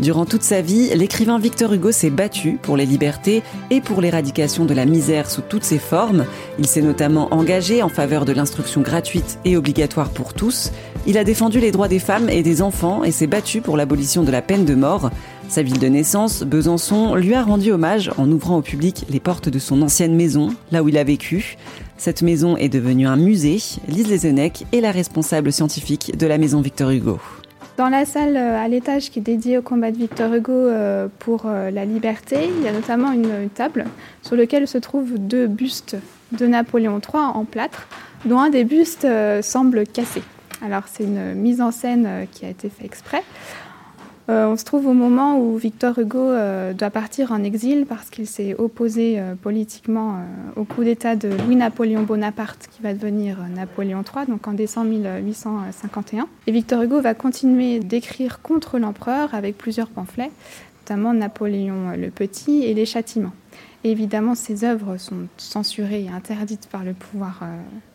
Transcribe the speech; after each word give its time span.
Durant 0.00 0.24
toute 0.24 0.42
sa 0.42 0.62
vie, 0.62 0.88
l'écrivain 0.94 1.38
Victor 1.38 1.74
Hugo 1.74 1.92
s'est 1.92 2.08
battu 2.08 2.58
pour 2.62 2.78
les 2.78 2.86
libertés 2.86 3.42
et 3.70 3.82
pour 3.82 4.00
l'éradication 4.00 4.64
de 4.64 4.72
la 4.72 4.86
misère 4.86 5.30
sous 5.30 5.42
toutes 5.42 5.62
ses 5.62 5.78
formes. 5.78 6.24
Il 6.58 6.66
s'est 6.66 6.80
notamment 6.80 7.34
engagé 7.34 7.82
en 7.82 7.90
faveur 7.90 8.24
de 8.24 8.32
l'instruction 8.32 8.80
gratuite 8.80 9.38
et 9.44 9.58
obligatoire 9.58 10.08
pour 10.08 10.32
tous. 10.32 10.72
Il 11.06 11.18
a 11.18 11.24
défendu 11.24 11.60
les 11.60 11.70
droits 11.70 11.88
des 11.88 11.98
femmes 11.98 12.30
et 12.30 12.42
des 12.42 12.62
enfants 12.62 13.04
et 13.04 13.10
s'est 13.10 13.26
battu 13.26 13.60
pour 13.60 13.76
l'abolition 13.76 14.22
de 14.22 14.30
la 14.30 14.40
peine 14.40 14.64
de 14.64 14.74
mort. 14.74 15.10
Sa 15.50 15.62
ville 15.62 15.78
de 15.78 15.88
naissance, 15.88 16.44
Besançon, 16.44 17.14
lui 17.14 17.34
a 17.34 17.42
rendu 17.42 17.70
hommage 17.70 18.10
en 18.16 18.30
ouvrant 18.30 18.56
au 18.56 18.62
public 18.62 19.04
les 19.10 19.20
portes 19.20 19.50
de 19.50 19.58
son 19.58 19.82
ancienne 19.82 20.16
maison, 20.16 20.54
là 20.72 20.82
où 20.82 20.88
il 20.88 20.96
a 20.96 21.04
vécu. 21.04 21.58
Cette 21.98 22.22
maison 22.22 22.56
est 22.56 22.70
devenue 22.70 23.06
un 23.06 23.16
musée. 23.16 23.58
Lise 23.86 24.08
Lezenec 24.08 24.64
est 24.72 24.80
la 24.80 24.92
responsable 24.92 25.52
scientifique 25.52 26.16
de 26.16 26.26
la 26.26 26.38
maison 26.38 26.62
Victor 26.62 26.88
Hugo. 26.88 27.18
Dans 27.80 27.88
la 27.88 28.04
salle 28.04 28.36
euh, 28.36 28.62
à 28.62 28.68
l'étage 28.68 29.08
qui 29.08 29.20
est 29.20 29.22
dédiée 29.22 29.56
au 29.56 29.62
combat 29.62 29.90
de 29.90 29.96
Victor 29.96 30.34
Hugo 30.34 30.52
euh, 30.52 31.08
pour 31.18 31.44
euh, 31.46 31.70
la 31.70 31.86
liberté, 31.86 32.36
il 32.54 32.62
y 32.62 32.68
a 32.68 32.72
notamment 32.72 33.10
une 33.10 33.48
table 33.48 33.86
sur 34.20 34.36
laquelle 34.36 34.68
se 34.68 34.76
trouvent 34.76 35.18
deux 35.18 35.46
bustes 35.46 35.96
de 36.32 36.46
Napoléon 36.46 37.00
III 37.00 37.22
en 37.32 37.46
plâtre, 37.46 37.86
dont 38.26 38.38
un 38.38 38.50
des 38.50 38.64
bustes 38.64 39.08
semble 39.40 39.86
cassé. 39.86 40.22
Alors 40.62 40.82
c'est 40.88 41.04
une 41.04 41.32
mise 41.32 41.62
en 41.62 41.70
scène 41.70 42.26
qui 42.30 42.44
a 42.44 42.50
été 42.50 42.68
faite 42.68 42.84
exprès. 42.84 43.22
Euh, 44.30 44.46
on 44.46 44.56
se 44.56 44.64
trouve 44.64 44.86
au 44.86 44.92
moment 44.92 45.40
où 45.40 45.56
Victor 45.56 45.98
Hugo 45.98 46.30
euh, 46.30 46.72
doit 46.72 46.90
partir 46.90 47.32
en 47.32 47.42
exil 47.42 47.84
parce 47.84 48.10
qu'il 48.10 48.28
s'est 48.28 48.54
opposé 48.54 49.18
euh, 49.18 49.34
politiquement 49.34 50.18
au 50.54 50.62
coup 50.62 50.84
d'État 50.84 51.16
de 51.16 51.28
Louis-Napoléon 51.28 52.02
Bonaparte 52.02 52.68
qui 52.70 52.80
va 52.80 52.94
devenir 52.94 53.38
Napoléon 53.56 54.04
III, 54.04 54.26
donc 54.26 54.46
en 54.46 54.52
décembre 54.52 54.90
1851. 54.90 56.28
Et 56.46 56.52
Victor 56.52 56.82
Hugo 56.82 57.00
va 57.00 57.14
continuer 57.14 57.80
d'écrire 57.80 58.40
contre 58.40 58.78
l'empereur 58.78 59.34
avec 59.34 59.58
plusieurs 59.58 59.88
pamphlets, 59.88 60.30
notamment 60.82 61.12
Napoléon 61.12 61.96
le 61.96 62.10
Petit 62.10 62.62
et 62.62 62.74
les 62.74 62.86
châtiments. 62.86 63.32
Évidemment, 63.82 64.36
ses 64.36 64.62
œuvres 64.62 64.96
sont 64.96 65.26
censurées 65.38 66.04
et 66.04 66.08
interdites 66.08 66.68
par 66.70 66.84
le 66.84 66.92
pouvoir 66.92 67.40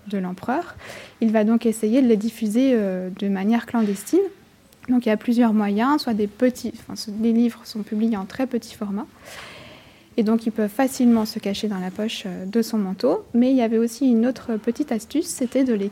de 0.08 0.18
l'empereur. 0.18 0.76
Il 1.22 1.32
va 1.32 1.44
donc 1.44 1.66
essayer 1.66 2.02
de 2.02 2.08
les 2.08 2.18
diffuser 2.18 2.76
de 2.76 3.28
manière 3.28 3.68
clandestine 3.68 4.20
donc 4.90 5.06
il 5.06 5.10
y 5.10 5.12
a 5.12 5.18
plusieurs 5.18 5.54
moyens, 5.54 6.02
soit 6.02 6.14
des 6.14 6.28
petits, 6.28 6.74
enfin, 6.76 7.12
les 7.22 7.34
livres 7.34 7.62
sont 7.64 7.82
publiés 7.84 8.18
en 8.18 8.26
très 8.26 8.46
petit 8.46 8.76
format, 8.76 9.08
et 10.18 10.24
donc 10.24 10.46
ils 10.46 10.52
peuvent 10.52 10.70
facilement 10.70 11.26
se 11.26 11.40
cacher 11.40 11.68
dans 11.68 11.80
la 11.80 11.92
poche 11.92 12.24
euh, 12.26 12.46
de 12.46 12.62
son 12.62 12.78
manteau. 12.78 13.26
Mais 13.34 13.52
il 13.52 13.58
y 13.58 13.62
avait 13.62 13.78
aussi 13.78 14.10
une 14.10 14.26
autre 14.26 14.58
petite 14.58 14.92
astuce, 14.92 15.28
c'était 15.28 15.64
de 15.64 15.74
les, 15.74 15.92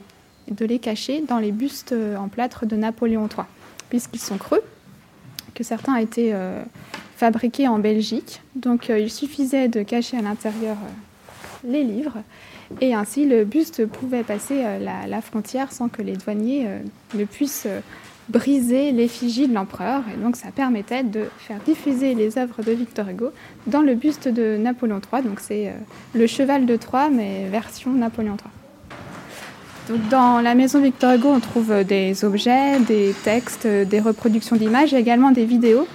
de 0.50 0.66
les 0.66 0.80
cacher 0.80 1.22
dans 1.28 1.40
les 1.40 1.52
bustes 1.52 1.92
euh, 1.92 2.16
en 2.18 2.28
plâtre 2.28 2.66
de 2.66 2.76
Napoléon 2.76 3.28
III, 3.28 3.46
puisqu'ils 3.90 4.22
sont 4.22 4.38
creux, 4.38 4.62
que 5.56 5.64
certains 5.64 5.96
été 5.98 6.32
euh, 6.34 6.64
fabriqués 7.18 7.68
en 7.68 7.80
Belgique. 7.80 8.42
Donc 8.56 8.90
il 8.90 9.12
suffisait 9.12 9.68
de 9.68 9.84
cacher 9.84 10.18
à 10.18 10.22
l'intérieur 10.22 10.78
les 11.64 11.84
livres. 11.84 12.18
Et 12.82 12.96
ainsi, 12.96 13.28
le 13.28 13.46
buste 13.46 13.86
pouvait 13.86 14.24
passer 14.24 14.64
la, 14.80 15.22
frontière 15.22 15.72
sans 15.72 15.90
que 15.90 16.02
les 16.02 16.14
douaniers 16.14 16.68
ne 17.14 17.24
puissent 17.24 17.68
briser 18.30 18.92
l'effigie 18.92 19.48
de 19.48 19.54
l'empereur. 19.54 20.04
Et 20.14 20.22
donc 20.22 20.36
ça 20.36 20.50
permettait 20.56 21.04
de 21.04 21.26
faire 21.38 21.60
diffuser 21.66 22.14
les 22.16 22.38
œuvres 22.38 22.64
de 22.64 22.72
Victor 22.72 23.08
Hugo 23.10 23.32
dans 23.68 23.82
le 23.82 23.96
buste 23.96 24.28
de 24.28 24.58
Napoléon 24.58 25.00
III. 25.12 25.24
Donc 25.24 25.40
c'est 25.40 25.68
euh, 25.68 25.74
le 26.14 26.28
cheval 26.28 26.66
de 26.66 26.76
Troie, 26.76 27.10
mais 27.10 27.48
version 27.50 27.92
Napoléon 27.92 28.38
III. 28.38 28.52
Donc 29.90 30.10
dans 30.10 30.40
la 30.40 30.56
maison 30.56 30.80
Victor 30.80 31.14
Hugo, 31.14 31.30
on 31.30 31.40
trouve 31.40 31.84
des 31.84 32.24
objets, 32.24 32.80
des 32.80 33.14
textes, 33.24 33.68
des 33.68 34.00
reproductions 34.00 34.56
d'images 34.56 34.94
et 34.94 34.98
également 34.98 35.32
des 35.32 35.46
vidéos. 35.46 35.88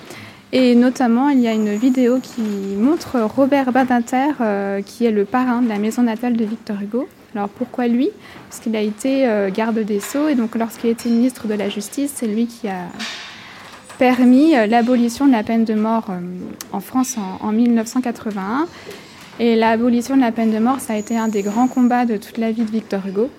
Et 0.53 0.75
notamment, 0.75 1.29
il 1.29 1.41
y 1.41 1.49
a 1.49 1.53
une 1.53 1.75
vidéo 1.75 2.21
qui 2.21 2.41
montre 2.79 3.21
Robert 3.21 3.71
Badinter, 3.71 4.33
euh, 4.41 4.81
qui 4.81 5.05
est 5.05 5.11
le 5.11 5.27
parrain 5.27 5.61
de 5.61 5.69
la 5.69 5.79
maison 5.79 6.03
natale 6.03 6.37
de 6.37 6.45
Victor 6.45 6.77
Hugo. 6.81 7.07
Alors 7.39 7.51
pourquoi 7.51 7.87
lui? 7.87 8.11
Parce 8.49 8.61
qu'il 8.61 8.75
a 8.75 8.81
été 8.81 9.25
euh, 9.29 9.49
garde 9.49 9.79
des 9.79 10.01
Sceaux 10.01 10.27
et 10.27 10.35
donc 10.35 10.57
lorsqu'il 10.57 10.91
était 10.91 11.09
ministre 11.09 11.47
de 11.47 11.55
la 11.55 11.69
Justice, 11.69 12.13
c'est 12.17 12.27
lui 12.27 12.49
qui 12.49 12.67
a 12.67 12.87
permis 13.97 14.57
euh, 14.57 14.67
l'abolition 14.67 15.25
de 15.25 15.31
la 15.31 15.45
peine 15.45 15.65
de 15.65 15.75
mort 15.75 16.07
euh, 16.11 16.19
en 16.73 16.81
France 16.81 17.17
en, 17.41 17.53
1981. 17.53 18.67
Et 19.39 19.55
l'abolition 19.55 20.17
de 20.17 20.21
la 20.21 20.33
peine 20.33 20.51
de 20.51 20.59
mort, 20.59 20.81
ça 20.81 20.95
a 20.95 20.97
été 20.97 21.17
un 21.17 21.29
des 21.29 21.43
grands 21.43 21.69
combats 21.69 22.07
de 22.07 22.17
toute 22.17 22.39
la 22.39 22.51
vie 22.51 22.65
de 22.65 22.73
Victor 22.73 23.07
Hugo. 23.07 23.31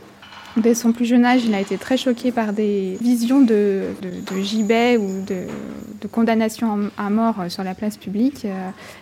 Dès 0.58 0.74
son 0.74 0.92
plus 0.92 1.06
jeune 1.06 1.26
âge, 1.26 1.46
il 1.46 1.54
a 1.54 1.62
été 1.62 1.78
très 1.78 1.96
choqué 1.96 2.32
par 2.32 2.54
des 2.54 2.98
visions 3.02 3.40
de, 3.40 3.84
de, 4.02 4.42
gibet 4.42 4.98
ou 4.98 5.22
de, 5.26 5.44
de, 6.02 6.08
condamnation 6.08 6.90
à 6.98 7.10
mort 7.10 7.36
sur 7.50 7.64
la 7.64 7.76
place 7.76 7.98
publique. 7.98 8.46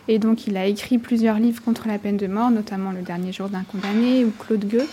Et 0.07 0.19
donc, 0.19 0.45
il 0.47 0.57
a 0.57 0.65
écrit 0.65 0.97
plusieurs 0.97 1.39
livres 1.39 1.63
contre 1.63 1.87
la 1.87 1.97
peine 1.97 2.17
de 2.17 2.27
mort, 2.27 2.51
notamment 2.51 2.91
Le 2.91 3.01
dernier 3.01 3.31
jour 3.31 3.49
d'un 3.49 3.63
condamné 3.63 4.25
ou 4.25 4.31
Claude 4.37 4.67
Gueux. 4.67 4.87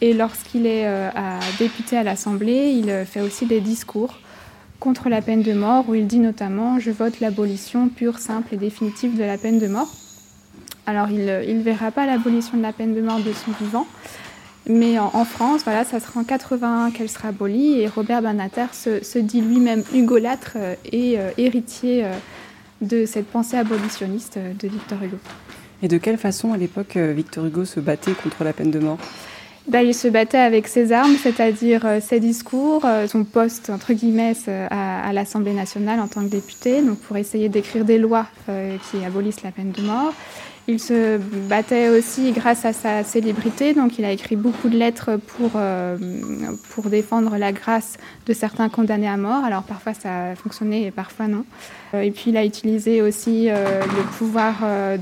Et 0.00 0.14
lorsqu'il 0.14 0.66
est 0.66 0.86
euh, 0.86 1.10
député 1.58 1.96
à 1.96 2.02
l'Assemblée, 2.02 2.70
il 2.70 3.04
fait 3.04 3.20
aussi 3.20 3.46
des 3.46 3.60
discours 3.60 4.18
contre 4.80 5.08
la 5.08 5.20
peine 5.20 5.42
de 5.42 5.52
mort 5.52 5.88
où 5.88 5.94
il 5.94 6.06
dit 6.06 6.20
notamment 6.20 6.78
Je 6.78 6.90
vote 6.90 7.20
l'abolition 7.20 7.88
pure, 7.88 8.18
simple 8.18 8.54
et 8.54 8.56
définitive 8.56 9.16
de 9.16 9.24
la 9.24 9.36
peine 9.36 9.58
de 9.58 9.66
mort. 9.66 9.88
Alors, 10.86 11.10
il 11.10 11.26
ne 11.26 11.62
verra 11.62 11.90
pas 11.90 12.06
l'abolition 12.06 12.56
de 12.56 12.62
la 12.62 12.72
peine 12.72 12.94
de 12.94 13.02
mort 13.02 13.18
de 13.18 13.32
son 13.32 13.50
vivant. 13.60 13.86
Mais 14.68 14.98
en, 14.98 15.24
France, 15.24 15.62
voilà, 15.64 15.84
ça 15.84 15.98
sera 15.98 16.20
en 16.20 16.24
81 16.24 16.90
qu'elle 16.90 17.08
sera 17.08 17.28
abolie 17.28 17.80
et 17.80 17.88
Robert 17.88 18.20
Banater 18.20 18.66
se, 18.72 19.18
dit 19.18 19.40
lui-même 19.40 19.82
hugolâtre 19.94 20.52
euh, 20.56 20.74
et 20.84 21.18
euh, 21.18 21.30
héritier 21.38 22.04
euh, 22.04 22.12
de 22.82 23.06
cette 23.06 23.26
pensée 23.26 23.56
abolitionniste 23.56 24.38
de 24.38 24.68
Victor 24.68 25.02
Hugo. 25.02 25.16
Et 25.82 25.88
de 25.88 25.96
quelle 25.96 26.18
façon, 26.18 26.52
à 26.52 26.58
l'époque, 26.58 26.96
Victor 26.96 27.46
Hugo 27.46 27.64
se 27.64 27.80
battait 27.80 28.12
contre 28.12 28.44
la 28.44 28.52
peine 28.52 28.70
de 28.70 28.78
mort? 28.78 28.98
Il 29.72 29.94
se 29.94 30.08
battait 30.08 30.38
avec 30.38 30.68
ses 30.68 30.92
armes, 30.92 31.16
c'est-à-dire 31.22 31.86
ses 32.00 32.20
discours, 32.20 32.86
son 33.06 33.24
poste 33.24 33.70
entre 33.70 33.92
guillemets 33.92 34.34
à, 34.48 35.08
à 35.08 35.12
l'Assemblée 35.12 35.52
nationale 35.52 36.00
en 36.00 36.08
tant 36.08 36.22
que 36.22 36.30
député, 36.30 36.82
donc 36.82 36.98
pour 36.98 37.16
essayer 37.16 37.48
d'écrire 37.48 37.84
des 37.84 37.98
lois 37.98 38.26
qui 38.46 39.04
abolissent 39.04 39.42
la 39.42 39.50
peine 39.50 39.72
de 39.72 39.82
mort. 39.82 40.14
Il 40.70 40.78
se 40.78 41.16
battait 41.16 41.88
aussi 41.88 42.30
grâce 42.32 42.66
à 42.66 42.74
sa 42.74 43.02
célébrité, 43.02 43.72
donc 43.72 43.98
il 43.98 44.04
a 44.04 44.12
écrit 44.12 44.36
beaucoup 44.36 44.68
de 44.68 44.76
lettres 44.76 45.16
pour, 45.16 45.52
euh, 45.56 45.96
pour 46.68 46.90
défendre 46.90 47.38
la 47.38 47.52
grâce 47.52 47.96
de 48.26 48.34
certains 48.34 48.68
condamnés 48.68 49.08
à 49.08 49.16
mort. 49.16 49.46
Alors 49.46 49.62
parfois 49.62 49.94
ça 49.94 50.32
a 50.32 50.34
fonctionné 50.34 50.84
et 50.84 50.90
parfois 50.90 51.26
non. 51.26 51.46
Euh, 51.94 52.02
et 52.02 52.10
puis 52.10 52.24
il 52.26 52.36
a 52.36 52.44
utilisé 52.44 53.00
aussi 53.00 53.48
euh, 53.48 53.80
le 53.80 54.02
pouvoir 54.18 54.56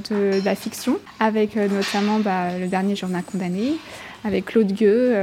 de, 0.08 0.40
la 0.44 0.54
fiction, 0.54 0.98
avec 1.18 1.56
notamment 1.56 2.20
bah, 2.20 2.56
le 2.60 2.68
dernier 2.68 2.94
jour 2.94 3.08
d'un 3.08 3.22
condamné, 3.22 3.72
avec 4.26 4.46
Claude 4.46 4.72
Gueux. 4.72 5.14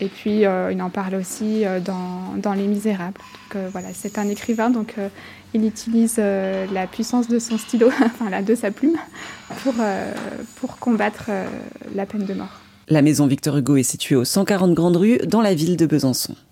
et 0.00 0.08
puis 0.08 0.40
il 0.40 0.82
en 0.82 0.90
parle 0.90 1.14
aussi 1.14 1.64
dans, 1.84 2.36
dans 2.36 2.52
Les 2.52 2.66
Misérables. 2.66 3.20
Donc 3.54 3.62
voilà, 3.72 3.88
c'est 3.94 4.18
un 4.18 4.28
écrivain, 4.28 4.70
donc 4.70 4.94
il 5.56 5.64
utilise 5.64 6.16
euh, 6.18 6.66
la 6.72 6.86
puissance 6.86 7.28
de 7.28 7.38
son 7.38 7.58
stylo, 7.58 7.88
enfin 8.04 8.42
de 8.42 8.54
sa 8.54 8.70
plume, 8.70 8.96
pour, 9.62 9.74
euh, 9.80 10.12
pour 10.56 10.78
combattre 10.78 11.26
euh, 11.28 11.46
la 11.94 12.06
peine 12.06 12.24
de 12.24 12.34
mort. 12.34 12.60
La 12.88 13.02
maison 13.02 13.26
Victor 13.26 13.56
Hugo 13.56 13.76
est 13.76 13.82
située 13.82 14.16
au 14.16 14.24
140 14.24 14.74
Grande 14.74 14.96
Rue 14.96 15.18
dans 15.26 15.40
la 15.40 15.54
ville 15.54 15.76
de 15.76 15.86
Besançon. 15.86 16.36